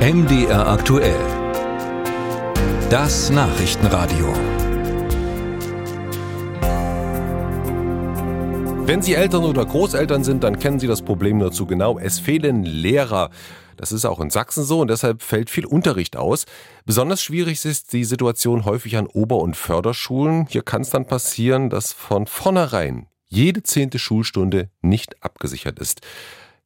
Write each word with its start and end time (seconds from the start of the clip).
MDR 0.00 0.66
aktuell. 0.66 1.20
Das 2.88 3.28
Nachrichtenradio. 3.28 4.32
Wenn 8.86 9.02
Sie 9.02 9.12
Eltern 9.12 9.44
oder 9.44 9.66
Großeltern 9.66 10.24
sind, 10.24 10.42
dann 10.42 10.58
kennen 10.58 10.80
Sie 10.80 10.86
das 10.86 11.02
Problem 11.02 11.36
nur 11.36 11.52
zu 11.52 11.66
genau. 11.66 11.98
Es 11.98 12.18
fehlen 12.18 12.64
Lehrer. 12.64 13.28
Das 13.76 13.92
ist 13.92 14.06
auch 14.06 14.20
in 14.20 14.30
Sachsen 14.30 14.64
so 14.64 14.80
und 14.80 14.88
deshalb 14.88 15.20
fällt 15.20 15.50
viel 15.50 15.66
Unterricht 15.66 16.16
aus. 16.16 16.46
Besonders 16.86 17.22
schwierig 17.22 17.62
ist 17.66 17.92
die 17.92 18.04
Situation 18.04 18.64
häufig 18.64 18.96
an 18.96 19.06
Ober- 19.06 19.40
und 19.40 19.54
Förderschulen. 19.54 20.46
Hier 20.48 20.62
kann 20.62 20.80
es 20.80 20.88
dann 20.88 21.04
passieren, 21.04 21.68
dass 21.68 21.92
von 21.92 22.26
vornherein 22.26 23.06
jede 23.28 23.62
zehnte 23.62 23.98
Schulstunde 23.98 24.70
nicht 24.80 25.22
abgesichert 25.22 25.78
ist. 25.78 26.00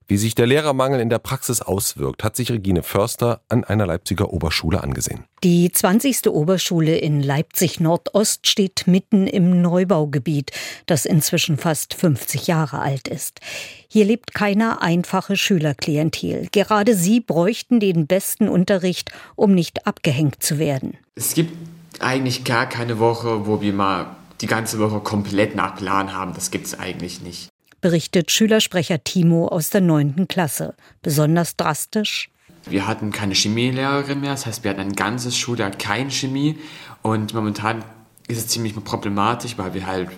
Wie 0.07 0.18
sich 0.18 0.34
der 0.34 0.46
Lehrermangel 0.46 1.00
in 1.00 1.09
der 1.09 1.18
Praxis 1.18 1.62
auswirkt, 1.62 2.25
hat 2.25 2.36
sich 2.36 2.50
Regine 2.50 2.82
Förster 2.82 3.40
an 3.49 3.64
einer 3.64 3.86
Leipziger 3.86 4.35
Oberschule 4.35 4.82
angesehen. 4.82 5.25
Die 5.43 5.72
20. 5.72 6.29
Oberschule 6.29 6.99
in 6.99 7.22
Leipzig 7.22 7.80
Nordost 7.80 8.46
steht 8.46 8.86
mitten 8.86 9.27
im 9.27 9.63
Neubaugebiet, 9.63 10.53
das 10.85 11.07
inzwischen 11.07 11.57
fast 11.57 11.94
50 11.94 12.46
Jahre 12.46 12.80
alt 12.80 13.08
ist. 13.08 13.40
Hier 13.89 14.04
lebt 14.04 14.35
keine 14.35 14.82
einfache 14.82 15.36
Schülerklientel. 15.36 16.49
Gerade 16.52 16.94
sie 16.94 17.21
bräuchten 17.21 17.80
den 17.80 18.07
besten 18.07 18.50
Unterricht, 18.50 19.11
um 19.36 19.55
nicht 19.55 19.86
abgehängt 19.86 20.43
zu 20.43 20.58
werden. 20.58 20.99
Es 21.14 21.32
gibt 21.32 21.57
eigentlich 22.00 22.44
gar 22.44 22.68
keine 22.68 22.99
Woche, 22.99 23.46
wo 23.46 23.63
wir 23.63 23.72
mal 23.72 24.16
die 24.43 24.46
ganze 24.46 24.79
Woche 24.79 25.00
komplett 25.00 25.55
nach 25.55 25.77
Plan 25.77 26.13
haben. 26.13 26.35
Das 26.35 26.50
gibt 26.50 26.66
es 26.66 26.79
eigentlich 26.79 27.22
nicht 27.22 27.49
berichtet 27.84 28.30
Schülersprecher 28.30 29.04
Timo 29.04 29.46
aus 29.46 29.68
der 29.68 29.82
9. 29.82 30.26
Klasse. 30.26 30.72
Besonders 31.02 31.54
drastisch. 31.56 32.30
Wir 32.64 32.86
hatten 32.86 33.12
keine 33.12 33.34
Chemielehrerin 33.34 34.22
mehr, 34.22 34.30
das 34.30 34.47
heißt, 34.47 34.64
wir 34.64 34.70
hatten 34.70 34.80
ein 34.80 34.94
ganzes 34.94 35.36
Schuljahr 35.36 35.70
kein 35.70 36.10
Chemie. 36.10 36.58
Und 37.02 37.34
momentan 37.34 37.84
ist 38.26 38.38
es 38.38 38.46
ziemlich 38.46 38.74
problematisch, 38.74 39.58
weil 39.58 39.74
wir 39.74 39.86
halt 39.86 40.08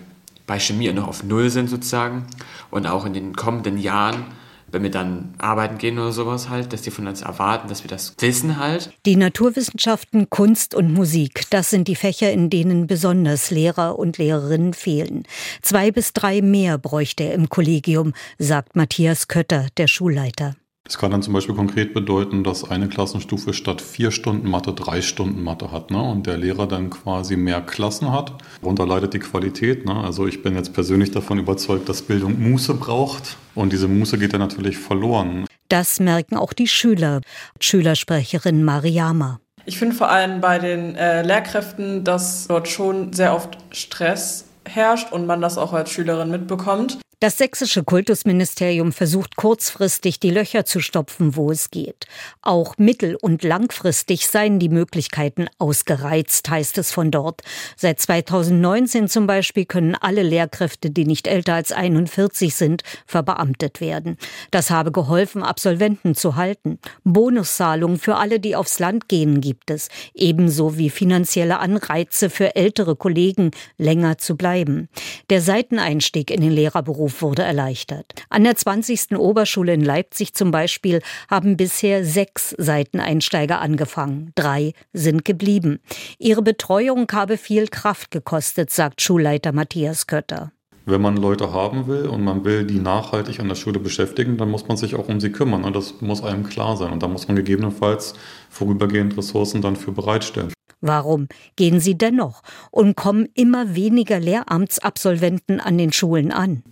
bei 0.45 0.61
Chemie 0.61 0.93
noch 0.93 1.09
auf 1.09 1.25
Null 1.25 1.49
sind 1.49 1.69
sozusagen. 1.69 2.25
Und 2.71 2.87
auch 2.87 3.05
in 3.05 3.11
den 3.11 3.35
kommenden 3.35 3.77
Jahren 3.77 4.23
wenn 4.71 4.83
wir 4.83 4.91
dann 4.91 5.33
arbeiten 5.37 5.77
gehen 5.77 5.97
oder 5.97 6.11
sowas 6.11 6.49
halt, 6.49 6.73
dass 6.73 6.81
die 6.81 6.91
von 6.91 7.07
uns 7.07 7.21
erwarten, 7.21 7.67
dass 7.67 7.83
wir 7.83 7.89
das 7.89 8.15
wissen 8.19 8.57
halt. 8.57 8.91
Die 9.05 9.15
Naturwissenschaften, 9.15 10.29
Kunst 10.29 10.75
und 10.75 10.93
Musik, 10.93 11.43
das 11.49 11.69
sind 11.69 11.87
die 11.87 11.95
Fächer, 11.95 12.31
in 12.31 12.49
denen 12.49 12.87
besonders 12.87 13.51
Lehrer 13.51 13.97
und 13.97 14.17
Lehrerinnen 14.17 14.73
fehlen. 14.73 15.23
Zwei 15.61 15.91
bis 15.91 16.13
drei 16.13 16.41
mehr 16.41 16.77
bräuchte 16.77 17.23
er 17.23 17.33
im 17.33 17.49
Kollegium, 17.49 18.13
sagt 18.37 18.75
Matthias 18.75 19.27
Kötter, 19.27 19.67
der 19.77 19.87
Schulleiter. 19.87 20.55
Das 20.87 20.97
kann 20.97 21.11
dann 21.11 21.21
zum 21.21 21.33
Beispiel 21.33 21.53
konkret 21.53 21.93
bedeuten, 21.93 22.45
dass 22.45 22.69
eine 22.69 22.87
Klassenstufe 22.87 23.53
statt 23.53 23.81
vier 23.81 24.09
Stunden 24.09 24.49
Mathe 24.49 24.71
drei 24.71 25.01
Stunden 25.01 25.43
Mathe 25.43 25.69
hat 25.69 25.91
ne? 25.91 26.01
und 26.01 26.27
der 26.27 26.37
Lehrer 26.37 26.65
dann 26.65 26.89
quasi 26.89 27.35
mehr 27.35 27.59
Klassen 27.59 28.13
hat. 28.13 28.33
Darunter 28.61 28.87
leidet 28.87 29.13
die 29.13 29.19
Qualität. 29.19 29.85
Ne? 29.85 29.93
Also 29.93 30.27
ich 30.27 30.41
bin 30.41 30.55
jetzt 30.55 30.73
persönlich 30.73 31.11
davon 31.11 31.39
überzeugt, 31.39 31.89
dass 31.89 32.01
Bildung 32.01 32.39
Muße 32.39 32.73
braucht 32.73 33.35
und 33.53 33.73
diese 33.73 33.89
Muße 33.89 34.17
geht 34.17 34.31
dann 34.31 34.39
natürlich 34.39 34.77
verloren. 34.77 35.45
Das 35.67 35.99
merken 35.99 36.37
auch 36.37 36.53
die 36.53 36.67
Schüler. 36.67 37.19
Schülersprecherin 37.59 38.63
Mariama. 38.63 39.41
Ich 39.65 39.77
finde 39.77 39.93
vor 39.93 40.09
allem 40.09 40.39
bei 40.39 40.57
den 40.57 40.95
äh, 40.95 41.23
Lehrkräften, 41.23 42.05
dass 42.05 42.47
dort 42.47 42.69
schon 42.69 43.11
sehr 43.11 43.35
oft 43.35 43.57
Stress 43.71 44.45
herrscht 44.63 45.11
und 45.11 45.25
man 45.25 45.41
das 45.41 45.57
auch 45.57 45.73
als 45.73 45.91
Schülerin 45.91 46.31
mitbekommt. 46.31 46.99
Das 47.19 47.39
sächsische 47.39 47.83
Kultusministerium 47.83 48.91
versucht 48.91 49.37
kurzfristig 49.37 50.19
die 50.19 50.29
Löcher 50.29 50.65
zu 50.65 50.79
stopfen, 50.79 51.35
wo 51.35 51.49
es 51.49 51.71
geht. 51.71 52.05
Auch 52.43 52.75
mittel- 52.77 53.15
und 53.19 53.43
langfristig 53.43 54.27
seien 54.27 54.59
die 54.59 54.69
Möglichkeiten 54.69 55.47
ausgereizt, 55.57 56.47
heißt 56.47 56.77
es 56.77 56.91
von 56.91 57.09
dort. 57.09 57.41
Seit 57.75 57.99
2019 57.99 59.07
zum 59.07 59.25
Beispiel 59.25 59.65
können 59.65 59.95
alle 59.95 60.21
Lehrkräfte, 60.21 60.91
die 60.91 61.05
nicht 61.05 61.25
älter 61.25 61.55
als 61.55 61.71
41 61.71 62.53
sind, 62.53 62.83
verbeamtet 63.07 63.81
werden. 63.81 64.17
Das 64.51 64.69
habe 64.69 64.91
geholfen, 64.91 65.41
Absolventen 65.41 66.13
zu 66.13 66.35
halten. 66.35 66.77
Bonuszahlungen 67.03 67.97
für 67.97 68.17
alle, 68.17 68.39
die 68.39 68.55
aufs 68.55 68.77
Land 68.77 69.09
gehen, 69.09 69.41
gibt 69.41 69.71
es, 69.71 69.89
ebenso 70.13 70.77
wie 70.77 70.91
finanzielle 70.91 71.57
Anreize 71.57 72.29
für 72.29 72.55
ältere 72.55 72.95
Kollegen, 72.95 73.49
länger 73.79 74.19
zu 74.19 74.37
bleiben. 74.37 74.87
Der 75.31 75.41
Seiteneinstieg 75.41 76.29
in 76.29 76.41
den 76.41 76.51
Lehrerberuf 76.51 77.06
Beruf 77.07 77.21
wurde 77.21 77.43
erleichtert. 77.43 78.05
An 78.29 78.43
der 78.43 78.57
20. 78.57 79.17
Oberschule 79.17 79.73
in 79.73 79.81
Leipzig 79.81 80.33
zum 80.33 80.51
Beispiel 80.51 81.01
haben 81.29 81.55
bisher 81.55 82.03
sechs 82.03 82.53
Seiteneinsteiger 82.57 83.61
angefangen. 83.61 84.33
Drei 84.35 84.73
sind 84.91 85.23
geblieben. 85.23 85.79
Ihre 86.19 86.41
Betreuung 86.41 87.07
habe 87.13 87.37
viel 87.37 87.69
Kraft 87.69 88.11
gekostet, 88.11 88.71
sagt 88.71 89.01
Schulleiter 89.01 89.53
Matthias 89.53 90.07
Kötter. 90.07 90.51
Wenn 90.85 91.01
man 91.01 91.15
Leute 91.15 91.53
haben 91.53 91.87
will 91.87 92.07
und 92.07 92.23
man 92.23 92.43
will 92.43 92.65
die 92.65 92.79
nachhaltig 92.79 93.39
an 93.39 93.47
der 93.47 93.55
Schule 93.55 93.79
beschäftigen, 93.79 94.37
dann 94.37 94.49
muss 94.49 94.67
man 94.67 94.75
sich 94.75 94.95
auch 94.95 95.07
um 95.07 95.21
sie 95.21 95.31
kümmern. 95.31 95.63
Und 95.63 95.75
das 95.75 96.01
muss 96.01 96.21
einem 96.21 96.43
klar 96.43 96.75
sein. 96.75 96.91
Und 96.91 97.03
da 97.03 97.07
muss 97.07 97.27
man 97.27 97.37
gegebenenfalls 97.37 98.15
vorübergehend 98.49 99.17
Ressourcen 99.17 99.61
dann 99.61 99.77
für 99.77 99.93
bereitstellen. 99.93 100.51
Warum 100.81 101.27
gehen 101.55 101.79
sie 101.79 101.97
dennoch 101.97 102.43
und 102.69 102.95
kommen 102.95 103.27
immer 103.33 103.75
weniger 103.75 104.19
Lehramtsabsolventen 104.19 105.59
an 105.59 105.77
den 105.77 105.91
Schulen 105.91 106.31
an? 106.31 106.63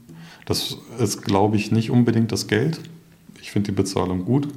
Das 0.46 0.78
ist, 1.00 1.24
glaube 1.24 1.58
ich, 1.58 1.72
nicht 1.72 1.92
unbedingt 1.92 2.32
das 2.32 2.48
Geld. 2.48 2.80
Ich 3.42 3.52
finde 3.52 3.72
die 3.72 3.76
Bezahlung 3.76 4.26
gut, 4.26 4.48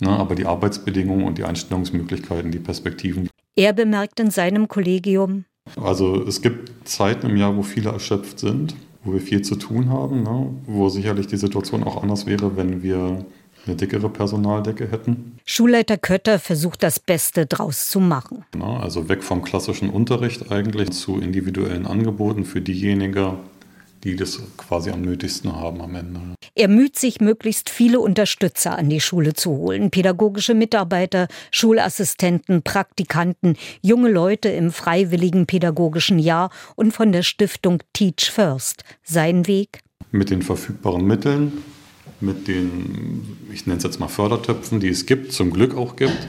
ne, 0.00 0.10
aber 0.10 0.34
die 0.34 0.46
Arbeitsbedingungen 0.46 1.24
und 1.26 1.38
die 1.38 1.44
Einstellungsmöglichkeiten, 1.44 2.50
die 2.50 2.58
Perspektiven. 2.58 3.28
Er 3.56 3.72
bemerkt 3.72 4.20
in 4.20 4.30
seinem 4.30 4.68
Kollegium. 4.68 5.44
Also 5.80 6.22
es 6.22 6.42
gibt 6.42 6.70
Zeiten 6.86 7.28
im 7.30 7.36
Jahr, 7.36 7.56
wo 7.56 7.62
viele 7.62 7.90
erschöpft 7.90 8.38
sind, 8.38 8.76
wo 9.04 9.12
wir 9.12 9.20
viel 9.20 9.42
zu 9.42 9.56
tun 9.56 9.88
haben, 9.88 10.22
ne, 10.22 10.54
wo 10.66 10.88
sicherlich 10.88 11.26
die 11.26 11.36
Situation 11.36 11.82
auch 11.82 12.02
anders 12.02 12.26
wäre, 12.26 12.56
wenn 12.56 12.82
wir 12.82 13.24
eine 13.66 13.74
dickere 13.74 14.08
Personaldecke 14.08 14.90
hätten. 14.90 15.38
Schulleiter 15.44 15.96
Kötter 15.96 16.38
versucht 16.38 16.82
das 16.82 17.00
Beste 17.00 17.46
draus 17.46 17.90
zu 17.90 17.98
machen. 18.00 18.44
Also 18.60 19.08
weg 19.08 19.24
vom 19.24 19.42
klassischen 19.42 19.90
Unterricht 19.90 20.52
eigentlich 20.52 20.90
zu 20.90 21.18
individuellen 21.18 21.86
Angeboten 21.86 22.44
für 22.44 22.60
diejenigen, 22.60 23.38
die 24.06 24.14
das 24.14 24.40
quasi 24.56 24.90
am 24.90 25.02
nötigsten 25.02 25.52
haben 25.52 25.82
am 25.82 25.94
Ende. 25.96 26.20
Er 26.54 26.68
müht 26.68 26.96
sich, 26.96 27.20
möglichst 27.20 27.68
viele 27.68 27.98
Unterstützer 27.98 28.78
an 28.78 28.88
die 28.88 29.00
Schule 29.00 29.34
zu 29.34 29.50
holen. 29.50 29.90
Pädagogische 29.90 30.54
Mitarbeiter, 30.54 31.26
Schulassistenten, 31.50 32.62
Praktikanten, 32.62 33.56
junge 33.82 34.08
Leute 34.08 34.48
im 34.48 34.70
freiwilligen 34.70 35.46
pädagogischen 35.46 36.20
Jahr 36.20 36.50
und 36.76 36.92
von 36.92 37.10
der 37.10 37.24
Stiftung 37.24 37.82
Teach 37.92 38.30
First. 38.30 38.84
Sein 39.02 39.48
Weg? 39.48 39.80
Mit 40.12 40.30
den 40.30 40.42
verfügbaren 40.42 41.04
Mitteln, 41.04 41.52
mit 42.20 42.46
den, 42.46 43.36
ich 43.52 43.66
nenne 43.66 43.78
es 43.78 43.82
jetzt 43.82 43.98
mal 43.98 44.08
Fördertöpfen, 44.08 44.78
die 44.78 44.88
es 44.88 45.06
gibt, 45.06 45.32
zum 45.32 45.50
Glück 45.50 45.76
auch 45.76 45.96
gibt, 45.96 46.28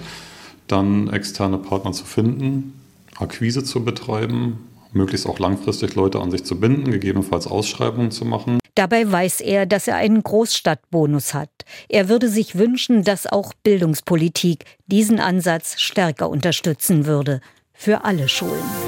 dann 0.66 1.10
externe 1.10 1.60
Partner 1.60 1.92
zu 1.92 2.06
finden, 2.06 2.74
Akquise 3.18 3.64
zu 3.64 3.86
betreiben, 3.86 4.58
möglichst 4.98 5.28
auch 5.28 5.40
langfristig 5.40 5.96
Leute 5.96 6.20
an 6.20 6.32
sich 6.32 6.44
zu 6.44 6.60
binden, 6.60 6.92
gegebenenfalls 6.92 7.48
Ausschreibungen 7.48 8.12
zu 8.12 8.26
machen. 8.26 8.60
Dabei 8.76 9.12
weiß 9.12 9.42
er, 9.42 9.66
dass 9.66 9.88
er 9.88 9.96
einen 9.96 10.22
Großstadtbonus 10.22 11.34
hat. 11.34 11.50
Er 11.90 12.10
würde 12.10 12.30
sich 12.30 12.58
wünschen, 12.58 13.04
dass 13.04 13.26
auch 13.26 13.54
Bildungspolitik 13.64 14.66
diesen 14.86 15.20
Ansatz 15.20 15.80
stärker 15.80 16.30
unterstützen 16.30 17.06
würde. 17.06 17.42
Für 17.74 18.04
alle 18.04 18.28
Schulen. 18.28 18.87